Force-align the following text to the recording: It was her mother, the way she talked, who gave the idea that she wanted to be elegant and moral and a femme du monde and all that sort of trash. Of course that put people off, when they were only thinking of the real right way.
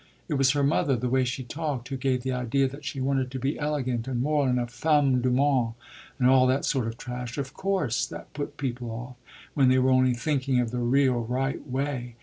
It 0.27 0.33
was 0.33 0.49
her 0.53 0.63
mother, 0.63 0.95
the 0.95 1.09
way 1.09 1.23
she 1.25 1.43
talked, 1.43 1.87
who 1.89 1.95
gave 1.95 2.23
the 2.23 2.31
idea 2.31 2.67
that 2.67 2.83
she 2.85 2.99
wanted 2.99 3.29
to 3.29 3.37
be 3.39 3.59
elegant 3.59 4.07
and 4.07 4.19
moral 4.19 4.47
and 4.49 4.59
a 4.59 4.65
femme 4.65 5.21
du 5.21 5.29
monde 5.29 5.75
and 6.17 6.27
all 6.27 6.47
that 6.47 6.65
sort 6.65 6.87
of 6.87 6.97
trash. 6.97 7.37
Of 7.37 7.53
course 7.53 8.07
that 8.07 8.33
put 8.33 8.57
people 8.57 8.89
off, 8.89 9.15
when 9.53 9.69
they 9.69 9.77
were 9.77 9.91
only 9.91 10.15
thinking 10.15 10.59
of 10.59 10.71
the 10.71 10.79
real 10.79 11.19
right 11.19 11.67
way. 11.67 12.15